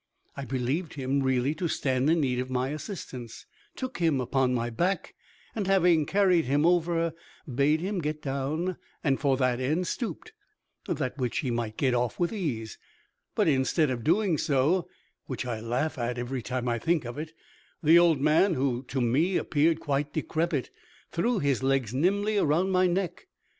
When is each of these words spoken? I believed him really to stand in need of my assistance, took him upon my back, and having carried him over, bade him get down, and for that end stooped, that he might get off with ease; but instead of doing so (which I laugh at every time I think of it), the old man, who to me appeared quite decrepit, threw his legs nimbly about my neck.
I 0.35 0.45
believed 0.45 0.95
him 0.95 1.21
really 1.21 1.53
to 1.53 1.67
stand 1.67 2.09
in 2.09 2.21
need 2.21 2.39
of 2.39 2.49
my 2.49 2.69
assistance, 2.69 3.45
took 3.75 3.99
him 3.99 4.19
upon 4.19 4.51
my 4.55 4.71
back, 4.71 5.13
and 5.53 5.67
having 5.67 6.07
carried 6.07 6.45
him 6.45 6.65
over, 6.65 7.13
bade 7.47 7.81
him 7.81 8.01
get 8.01 8.19
down, 8.19 8.77
and 9.03 9.19
for 9.19 9.37
that 9.37 9.59
end 9.59 9.85
stooped, 9.85 10.33
that 10.87 11.21
he 11.35 11.51
might 11.51 11.77
get 11.77 11.93
off 11.93 12.19
with 12.19 12.33
ease; 12.33 12.79
but 13.35 13.47
instead 13.47 13.91
of 13.91 14.03
doing 14.03 14.39
so 14.39 14.89
(which 15.27 15.45
I 15.45 15.59
laugh 15.59 15.99
at 15.99 16.17
every 16.17 16.41
time 16.41 16.67
I 16.67 16.79
think 16.79 17.05
of 17.05 17.19
it), 17.19 17.31
the 17.83 17.99
old 17.99 18.19
man, 18.19 18.55
who 18.55 18.81
to 18.87 19.01
me 19.01 19.37
appeared 19.37 19.79
quite 19.79 20.13
decrepit, 20.13 20.71
threw 21.11 21.37
his 21.37 21.61
legs 21.61 21.93
nimbly 21.93 22.37
about 22.37 22.69
my 22.69 22.87
neck. 22.87 23.27